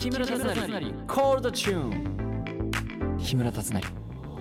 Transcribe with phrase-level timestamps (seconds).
[0.00, 0.54] 木村達成。
[1.06, 3.82] コールドチューン木村達成。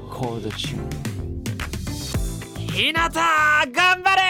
[0.09, 4.21] コールドチューンひなた頑張れ！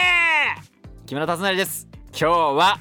[1.05, 1.87] 木村達成です。
[2.19, 2.79] 今日は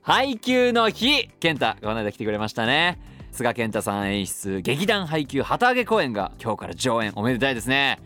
[0.00, 1.28] 配給の日。
[1.38, 2.98] 健太この間来てくれましたね。
[3.30, 7.12] 菅健太さん演出劇団配給旗揚げ公演が今日から上演。
[7.14, 7.98] おめでたいですね。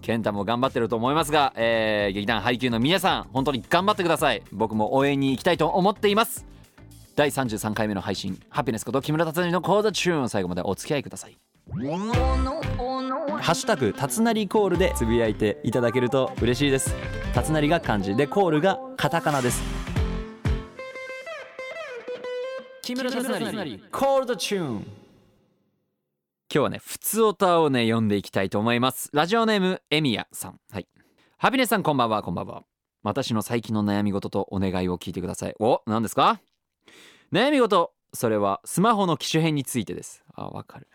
[0.00, 4.42] 健太も頑張ってると思いますが、えー、劇団配給の皆さん本当に頑張ってください。
[4.50, 6.46] 僕も応援に行きたいと思っています
[7.16, 11.38] 第33回目の配信ハピネスこと木村達成の講座チューン最後までお付き合いください。
[13.40, 16.94] ハッシュタグたつなりコールでつぶやいていただけると嬉しいです。
[17.32, 19.62] たつなりが漢字でコールがカタカナです。
[22.82, 24.74] 木村達成コールドチューン。
[24.74, 24.84] 今
[26.50, 29.08] 日はね普通オタをね読んでいきたいと思います。
[29.14, 30.60] ラジオネームエミヤさん。
[30.70, 30.86] はい。
[31.38, 32.64] ハピネスさんこんばんはこんばんは。
[33.02, 35.54] 私の最近の悩み事とお願いを聞いてください。
[35.58, 36.40] お何ですか？
[37.32, 37.92] 悩み事。
[38.12, 40.22] それはスマホの機種変についてです。
[40.34, 40.88] あわかる。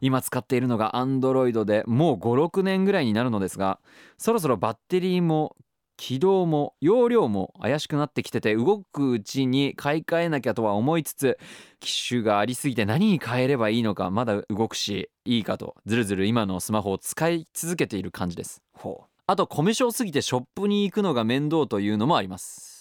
[0.00, 3.80] 今使っているのが Android でもう56年ぐらいになるのですが
[4.16, 5.56] そろそろバッテリーも
[5.96, 11.38] 起動も容量も怪しくなってきてて動くうちに買い替えなきゃとは思いつつ
[11.80, 18.62] 機種がありすぎて何に変えればいいのかまだ動くしいいかとずるずる今のスマホを使い続けている感じです。
[18.72, 19.08] ほう。
[19.26, 22.77] あとコミュ障すぎてショップに行くのが面倒というのもあります。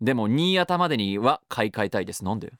[0.00, 2.24] でも新潟までには買い替えたいです。
[2.24, 2.52] なんで？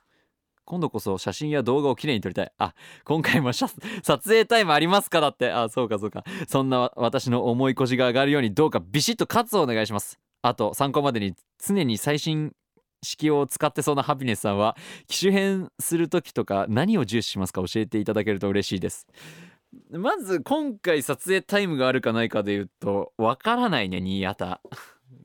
[0.66, 2.52] 今度こそ写真や動画をきれいに撮りたい。
[2.58, 2.74] あ
[3.04, 3.74] 今回も撮
[4.04, 5.50] 影タイムありますかだって。
[5.50, 6.22] あそうかそうか。
[6.46, 10.20] そんな私の重い腰が上がるようにどうかビシッとカツをお願いします。
[10.42, 12.52] あと参考までに常に最新
[13.02, 14.76] 式を使ってそうなハピネスさんは
[15.08, 19.06] 機種変する時とか何を重視しますか教えていただけると嬉しいです。
[19.90, 24.60] まず今回撮影タイムがあるかないかで言うとわからないね新潟。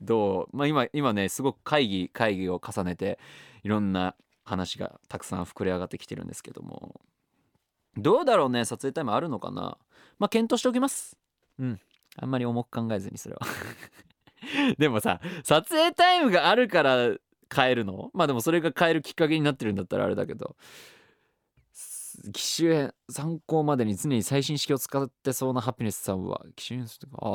[0.00, 3.18] どうまあ今今ねすごく会議会議を重ねて
[3.62, 7.00] いろんな話がたくさん膨れ上がってきてるんですけども。
[7.98, 9.78] どうだろうね撮影タイムあるのかな？
[10.18, 11.16] まあ検討しておきます。
[11.58, 11.80] うん。
[12.18, 13.40] あんまり重く考えずにそれは。
[14.78, 17.16] でもさ撮影タイムがあるから
[17.54, 18.10] 変えるの？
[18.12, 20.56] まあでもそれが変えるきっかけになってるんだったらあれだけど
[22.32, 26.42] 機種変参考までに常に最新式を使ってそうなハピネスさんは。
[26.56, 27.28] 機種変するああ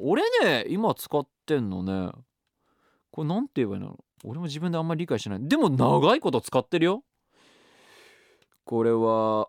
[0.00, 2.12] 俺ね今使ってんのね。
[3.10, 3.98] これなんて言えばいいの？
[4.24, 5.48] 俺も自分であんまり理解してない。
[5.48, 7.02] でも長いこと使ってるよ。
[8.64, 9.48] これは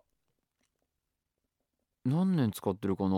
[2.06, 3.10] 何年使ってるかな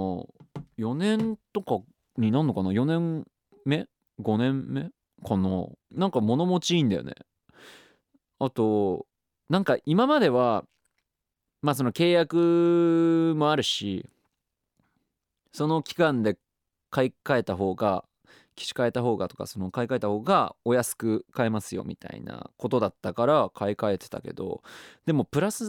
[0.78, 1.79] ？4年とか
[2.17, 3.25] になんのかな？4年
[3.66, 3.88] 目
[4.22, 4.89] ？5年目
[5.28, 5.66] かな？
[5.91, 7.13] なんか物持ちいいんだよね。
[8.38, 9.07] あと
[9.50, 10.66] なんか今までは
[11.66, 14.06] まあその契約もあるし
[15.52, 16.38] その期間で
[16.92, 18.06] 買い替えた方が
[18.53, 24.62] 機種変えた方がとかその買い替えた方がお安く買えますよみたいなことだったから買い替えてたけど
[25.08, 25.64] でもプラス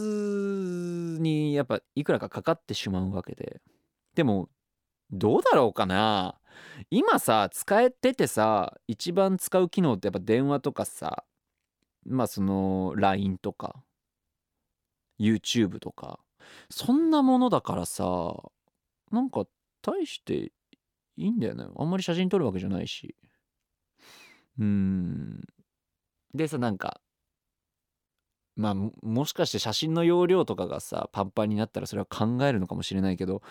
[1.19, 3.59] にやっぱいくらかかかってしまうわけで。
[4.13, 4.49] でも
[5.09, 6.39] どうだろうかな。
[6.91, 11.23] 今さ使えててさ一番使う機能ってやっぱ電話とかさ
[12.05, 13.81] まあその LINE とか。
[15.19, 16.19] YouTube とか。
[16.69, 18.33] そんなものだからさ
[19.11, 19.45] なんか
[19.81, 20.51] 大して
[21.15, 21.65] いいんだよね。
[21.75, 23.15] あんまり写真撮るわけじゃないし。
[24.59, 25.43] うん。
[26.33, 27.01] でさなんか
[28.55, 33.41] まあもしかして写真の容量とかがさパンパンになったらそれは考えるのかもしれないけど。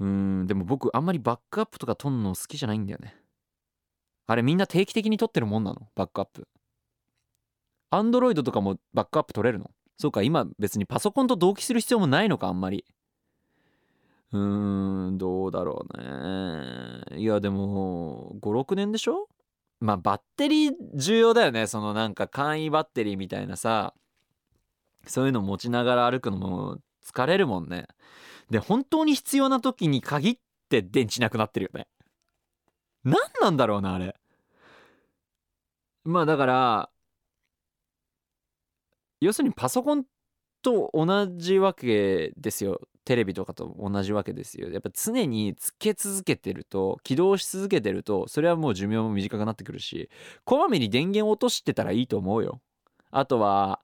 [0.00, 0.06] うー
[0.42, 3.16] んでも僕あんまりバックアップとか撮んの好きじゃないんだよね。
[4.26, 5.88] あれみんな定期的に撮ってるもんなの？
[5.94, 6.48] バックアップ。
[7.90, 9.70] アンドロイドとかもバックアップ撮れるの？
[9.96, 12.84] そうか今別にパソコンと同期する必要もないのかあんまり
[14.32, 17.20] うーん、どうだろうね。
[17.20, 19.28] いや、でも、5、6年でしょ？
[19.78, 21.68] まあ、バッテリー重要だよね。
[21.68, 23.94] そのなんか簡易バッテリーみたいなさ、
[25.06, 27.86] そういうの持ちながら歩くのも疲れるもんね。
[28.50, 30.38] で、本当に必要な時に限っ
[30.68, 31.86] て電池なくなってるよね。
[33.04, 34.16] 何なんだろうな、あれ。
[36.02, 36.90] まあだから、
[39.24, 40.04] 要するにパソコン
[40.62, 42.80] と同じわけですよ。
[43.04, 44.70] テレビとかと同じわけですよ。
[44.70, 50.08] やっぱ常につけ続けてると起動し続けてるとそれはもう寿命も短くなってくるし
[50.44, 52.60] こまめに電源落としてたらいいと思うよ。
[53.10, 53.80] あとは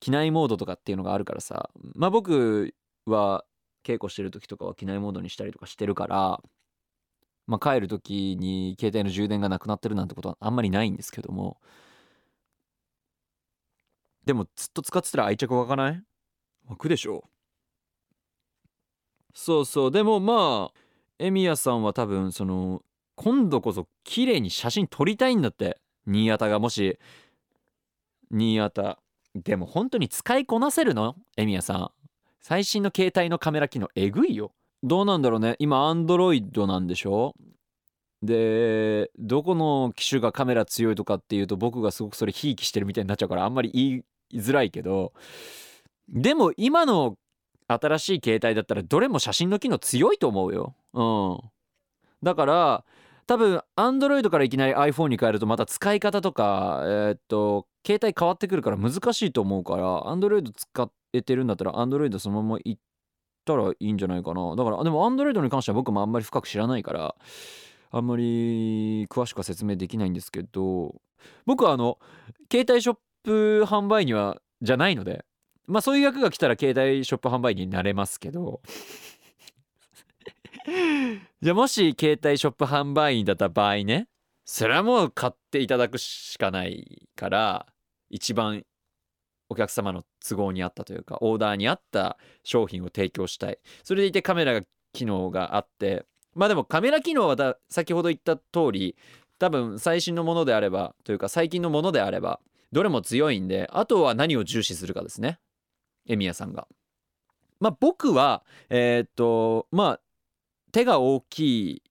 [0.00, 1.70] 機内モードとかっていうのがあるからさ。
[1.94, 2.74] まあ僕
[3.06, 3.44] は
[3.84, 6.42] 稽古してる時とかは機内モードにしたりとかしてるから
[7.46, 11.58] まあ帰る時に携帯の充電がなくなってるなんてことはあんまりないんですけども。
[14.28, 16.02] でもずっと使ってたら愛着湧かない？
[16.68, 17.24] 湧くでしょ
[19.32, 19.90] そうそう。
[19.90, 20.78] でもまあ
[21.18, 22.82] エミヤさんは多分その
[23.14, 25.80] 今度こそ綺麗に写真撮りたいんだって。
[26.06, 26.98] 新潟がもし。
[28.30, 28.98] 新潟。
[29.34, 31.16] でも本当に使いこなせるの？
[31.38, 31.90] エミヤさん。
[32.42, 34.52] 最新の携帯のカメラ機能えぐいよ。
[34.82, 35.56] どうなんだろうね。
[35.58, 37.34] 今アンドロイドなんでしょ？
[38.22, 44.02] でどこの機種がカメラ強いとかっていうと僕がすごくそれひいきしてるみたいになっちゃうからあんまり言い
[44.34, 45.12] づらいけど
[46.08, 47.16] でも今の
[47.68, 50.74] 新しい携帯だったらどれも写真の機能強いと思うよ。
[50.94, 51.50] うん。
[52.22, 52.84] だから
[53.26, 62.78] 多分 Android からいきなり iPhone に変えるとまた使い方とかえー、っと携帯変わってくるから難しいと思うから Android 使えてるんだったら Android そのままいっ
[63.44, 67.14] たらいいんじゃないかなだからでも Android に関しては僕もあんまり深く知らないから
[67.90, 70.94] あんまり詳しくは説明できないんですけど
[71.44, 71.98] 僕はあの
[72.50, 72.96] 携帯ショッ
[73.28, 75.24] プ販売にはじゃないので。
[75.66, 78.62] まあそういう役が来たら携帯ショップ販売になれますけど。
[81.42, 84.08] じゃあもし携帯ショップ販売員だった場合ね
[84.44, 87.66] それはもう買っていただくしかないから
[88.10, 88.64] 一番
[89.48, 93.58] お客様の都合に合ったというかオーダーに合った商品を提供したい。
[93.84, 96.04] それでいてカメラ機能があって。
[96.34, 98.96] まあでもカメラ機能はだ先ほど言った通り
[99.38, 102.40] 多分最新のものであればというか最近のものであれば
[102.72, 105.38] どれも強いんであとは何を重視するかですね。
[106.08, 106.66] エミヤさんが。
[107.60, 110.00] まあ僕はえー、っとまあ
[110.72, 111.82] 手が大きい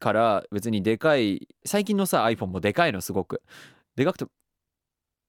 [0.00, 3.42] から別にでかい最近のさ iPhone もでかいのすごく。
[3.96, 4.26] でかくて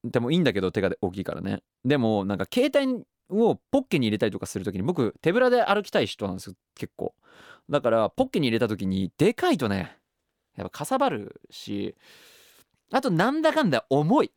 [0.03, 1.61] でもいいんだけど手が大きいからね。
[1.85, 7.13] でもなんか携帯をポッケに入れたりとかする時に僕手ぶらで歩きたい人なんですよ結構。
[7.69, 9.97] だからポッケに入れた時にでかいとね
[10.57, 11.95] やっぱかさばるし
[12.91, 14.31] あとなんだかんだ重い。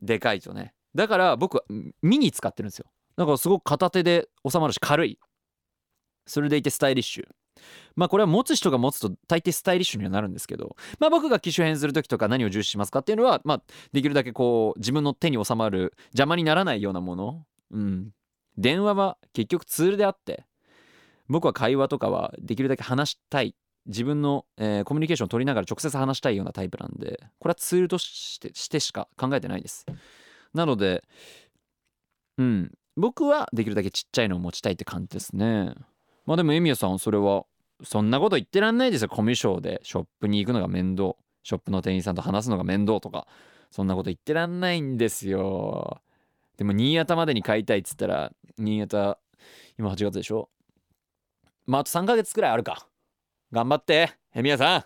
[0.00, 0.74] でかいとね。
[0.94, 1.62] だから僕は
[2.02, 2.86] ミニ使ってるんですよ。
[3.16, 5.18] だからすごく片手で収まるし軽い。
[6.26, 7.28] それでいてスタイリッシュ。
[7.94, 10.76] まあこれは持つ人が持つと大抵スタイリッシュにはなるんですけど。
[10.98, 13.62] まあ僕が機種変する時とか何を重視しますかっていうのはまあ
[13.92, 17.44] できるだけこう自分の手に収まる邪魔にならないようなもの。
[17.70, 18.10] うん。
[18.56, 20.44] 電話は結局ツールであって
[21.28, 23.54] 僕は会話とかはできるだけ話したい。
[23.86, 29.86] 自分の、えー、コミュニケーションを取りながら直接話したいようなタイプなんでこれはツールとしてしてしか考えてないです。
[30.54, 31.04] なので
[32.38, 32.72] うん。
[32.96, 35.74] 僕はできるだけちっちゃいのを持ちたいって感じですね。
[36.26, 37.44] まあでもエミヤさんそれは
[37.82, 39.08] そんなこと言ってらんないですよ。
[39.08, 41.14] コミュ障でショップに行くのが面倒。
[41.42, 43.26] ショップの店員さんと話すのが面倒とか
[43.70, 46.02] そんなこと言ってらんないんですよ。
[46.58, 49.18] でも新潟までに買いたいっつったら新潟
[49.78, 50.50] 今8月でしょ？
[51.64, 52.86] まああと3ヶ月くらいあるか。
[53.52, 54.84] 頑張ってエミヤさん。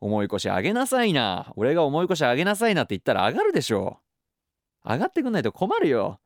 [0.00, 1.52] 重い腰上げなさいな。
[1.56, 3.98] 俺が重い腰上げなさいなって言ったら上がるでしょ。
[4.84, 6.20] 上がってくんないと困るよ。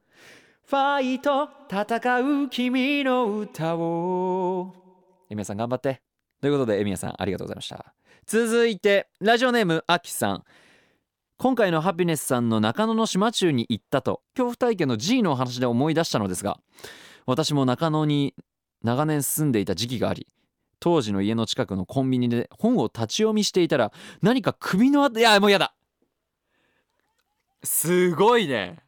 [0.66, 4.74] ファイト戦う君の歌を。
[5.30, 6.02] エミヤさん頑張って。
[6.40, 7.94] ということでエミヤさんありがとうございました。
[8.26, 10.44] 続いてラジオネームあきさん。
[11.38, 14.22] 今回のハピネスさんの中野の島中に行ったと。
[14.34, 16.58] 恐怖体験の G のお話で思い出したのですが
[17.26, 18.34] 私も中野に
[18.82, 20.26] 長年住んでいた時期があり
[20.80, 23.92] 当時の家の近くのコンビニで本を立ち読みしていたら
[24.22, 25.74] 何か首のあいやもうやだ。
[27.64, 28.78] すごいね。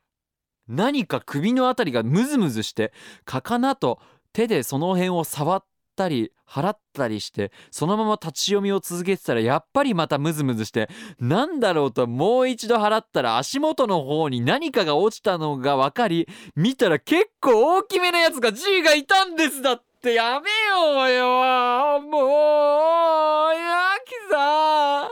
[0.69, 2.93] 何か首のあたりがムズムズして
[3.25, 3.99] かかなと
[4.33, 5.65] 手でその辺を触っ
[5.97, 10.89] たり払ったりしてそのまま立ち読みを続けてたらやっぱりまたムズムズして
[11.19, 19.90] なんだろうともう一度払ったら足元の方に何かが落ちたのが分かり見たら結構大きめなやつが G がいたんですだって。
[20.01, 23.55] ってやめようよもう。
[23.55, 25.11] やきさん。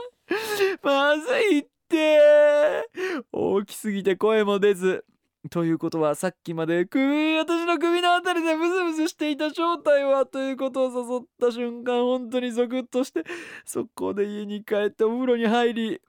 [0.81, 2.89] まずいって。
[3.31, 5.05] 大きすぎて声も出ず。
[5.51, 13.23] ということはさっきまで首私の首のあたりでムズムズしていた正体はということを誘った瞬間本当にゾクッとして
[13.65, 16.01] 速攻で家に帰ってお風呂に入り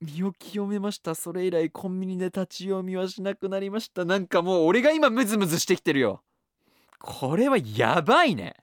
[0.00, 1.14] 身を清めました。
[1.14, 4.06] それ以来コンビニで立ち読みはしなくなりました。
[4.06, 6.22] なんかもう俺が今ムズムズしてきてるよ。
[6.98, 8.54] これはやばいね。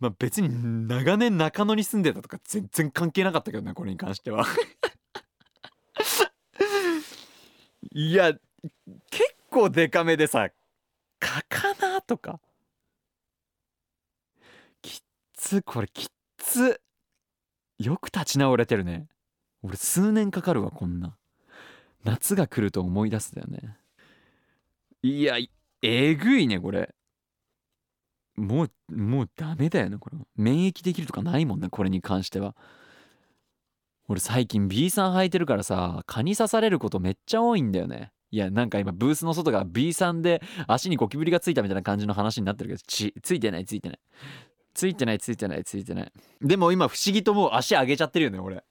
[0.00, 4.46] まあ別に長年中野に住んでたとか全然関係なかったけどねこれに関しては。
[7.92, 8.32] いや
[9.10, 10.50] 結構デカめでさ
[11.18, 12.40] 「かかな」とか。
[14.82, 15.00] きっ
[15.34, 16.80] つこれきっつ。
[17.78, 19.08] よく立ち直れてるね。
[19.62, 21.16] 俺数年かかるわこんな。
[22.04, 23.76] 夏が来ると思い出すだよね。
[25.02, 25.36] いや
[25.82, 26.94] えぐいねこれ。
[28.36, 30.18] もうもうダメだよねこれ。
[30.36, 32.56] 免疫できるとかないもんねこれに関しては。
[34.08, 38.12] 俺最近 B さん履いてるからさ蚊に刺されることめっちゃ多いんだよね。
[38.30, 43.98] いやなんか今ブースの外が B さんで足にゴキブリがついたみたいな感じの話になってるけどちついてないついてない。
[44.74, 46.12] ついてないついてないついてない。
[46.40, 48.62] でも今不思議ともう足上げちゃってるよね俺。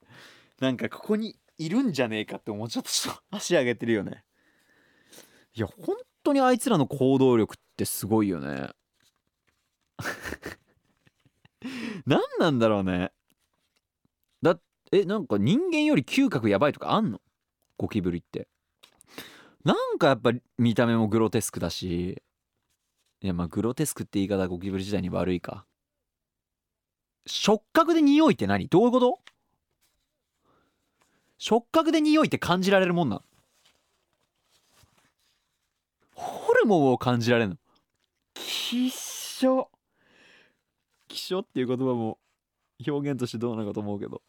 [0.60, 2.90] なんかここにいるんじゃねえかって思っちゃった。
[3.36, 4.24] 足上げてるよね。
[5.54, 5.96] いや本
[6.28, 8.70] 当にあいつらの行動力ってすごいよね。
[12.06, 13.12] 何なんだろうね。
[14.42, 14.58] だ
[14.92, 17.20] えなんか人間より嗅覚やばいとかあんの？
[17.76, 18.48] ゴキブリって。
[19.64, 22.22] なんかやっぱ見た目もグロテスクだし。
[23.20, 25.66] いやまあグロテスクって言い方ゴキブリ時代に悪いか。
[27.26, 28.68] 触覚で匂いって何？
[28.68, 29.20] どういうこと？
[31.38, 33.22] 触覚で匂いって感じられるもんなん
[36.48, 37.56] ホルモンを感じられるの？
[38.34, 39.68] 希少
[41.06, 42.18] 希少っていう言葉も
[42.86, 44.22] 表現としてどうなのかと思うけど。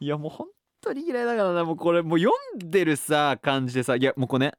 [0.00, 0.48] いやもう本
[0.80, 1.64] 当に嫌いだからな。
[1.66, 3.96] もうこれもう読んでるさ感じでさ。
[3.96, 4.52] いやもうこれね。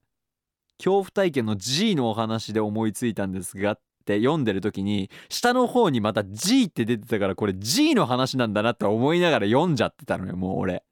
[0.78, 10.84] 恐怖体験の G のお話で思いついたんですがって読んでる時に下の方にまた G って出てたからこれ G の話なんだなって思いながら読んじゃってたのよもう俺。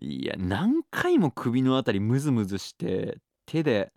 [0.00, 3.18] いや何回も首のあたりムズムズして
[3.52, 3.92] 手で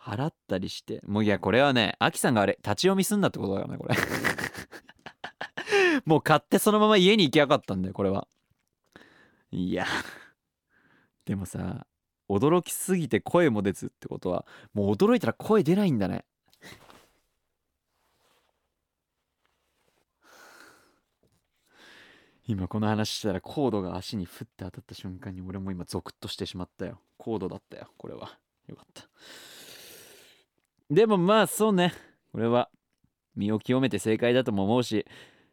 [0.00, 1.00] 払ったりして。
[1.04, 3.96] もういやこれはねアキさんがあれ立ち読みすんなってことだよねこれ。
[6.06, 8.28] もう買ってそのまま家に行きやがったんだよこれは。
[9.50, 9.86] いや。
[11.24, 11.86] でもさ
[12.28, 16.24] 驚きすぎて声も出ずってことはもう驚いたら声出ないんだね。
[22.46, 27.00] 今この話したらコードが足にふって当たった瞬間に俺も今ゾクッとしてしまったよ。
[27.16, 28.38] コードだったよこれは。
[28.72, 29.04] よかった。
[30.90, 31.94] でもまあそうね。
[32.32, 32.68] これは
[33.36, 35.06] 身を清めて正解だとも思うし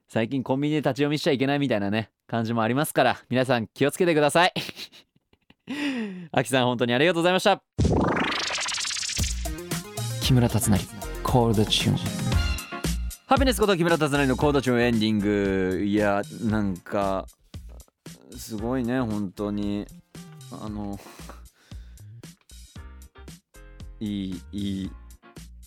[0.08, 4.54] 最近コンビニで立ち読みしちゃいけないみたいなね感じもありますから皆さん気をつけてください。
[6.32, 7.62] あきさん本当にありがとうございました。
[10.22, 10.78] 木村達成
[11.24, 11.98] コールドチューン
[13.26, 15.84] ハピネスこと木村達成のコードチューンエンディング。
[15.86, 17.28] いやなんか
[18.36, 19.86] すごいね本当に。
[20.52, 21.00] あの
[24.00, 24.91] いいいい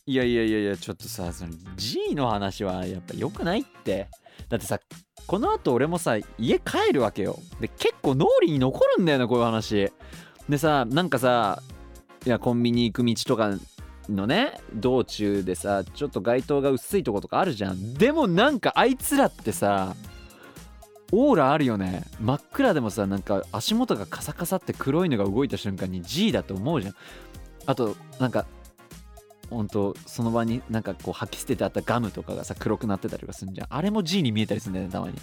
[0.07, 4.09] いやいやいやいやちょっとさその G の話はやっぱ良くないって。
[4.49, 4.81] だってさ
[5.27, 7.39] この後俺もさ家帰るわけよ。
[7.61, 9.93] で結構脳裏に残るんだよねこういう話。
[10.49, 11.63] でさなんかさ
[12.27, 13.53] いやコンビニ行く道とか
[14.09, 17.95] のね道中でさちょっと街灯が薄いとことかあるじゃん。
[17.95, 19.95] でもなんかあいつらってさ
[21.13, 22.05] オーラあるよね。
[22.21, 26.95] 真っ暗でもさなんか足元がカサカサって黒いのが動いた瞬間に G だと思うじゃん。
[27.67, 28.47] あとなんか
[29.51, 33.67] ほんとその場になんかこう吐き捨ててあったガムとかがさ黒くなってたりとかするんじゃん。
[33.71, 35.15] あれも G に見えたりするんだよねたまに。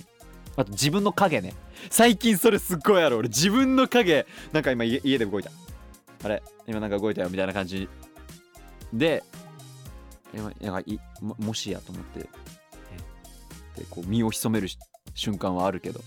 [0.56, 1.54] あと自分の影ね。
[1.90, 3.18] 最近それすっごいある。
[3.18, 4.26] 俺自分の影。
[4.52, 5.52] なんか今家家で動いた。
[6.24, 6.44] あれ？
[6.68, 7.88] 今なんか動いたよみたいな感じ。
[8.94, 9.24] で
[10.34, 12.20] 今なんかいももしやと思って。
[12.20, 12.28] で
[13.90, 14.68] こう身を潜める
[15.14, 16.02] 瞬間はあるけど。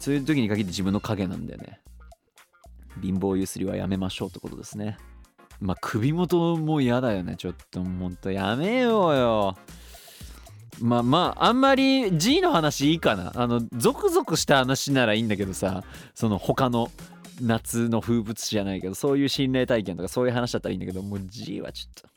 [0.00, 1.78] そういう時に限って自分の影なんだよね。
[3.02, 4.96] 貧乏ゆすりはやめましょうってことですね。
[5.60, 7.36] まあ首元も嫌だよね。
[7.36, 9.56] ちょっとほんとやめようよ。
[10.80, 13.32] まあまああんまり G の話いいかな。
[13.34, 16.90] あのゾクゾクした話ならいいんだけどさその他の
[17.40, 22.08] 夏の風物詩じゃないけどそういう心霊体験とかそういう話だったらいいんだけどもう G はちょっと。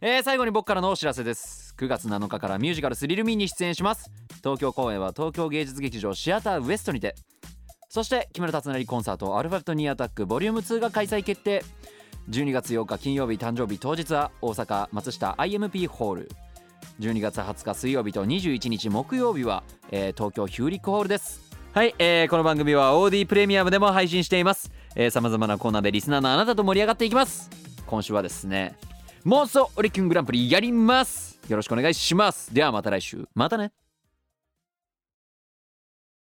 [0.00, 1.74] えー、最後に僕からのお知らせです。
[1.76, 4.10] 9月7日からミュージカルスリルミーに出演します。
[4.38, 7.14] 東京公演は東京芸術劇場シアターウエストにて。
[7.88, 11.64] そして木村達成コンサートアルファベットニーアタックボリューム2が開催決定。
[12.28, 16.30] 12月8日金曜日誕生日当日は大阪松下 IMP ホール。
[17.00, 21.40] 12月20日水曜日と21日木曜日は、えー東京ヒューリックホールです。
[21.72, 24.70] はい、えーこの番組は OD プレミアムでも配信しています。
[25.10, 27.48] さまざまなコーナーでリスナーのあなたと盛り上がっていきます。
[27.86, 28.76] 今週はですね
[29.24, 31.40] 妄想オリキュングランプリやります。
[31.48, 32.52] よろしくお願いします。
[32.52, 33.26] ではまた来週。
[33.34, 33.72] またね。